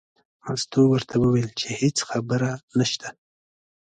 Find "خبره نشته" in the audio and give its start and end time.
2.09-3.07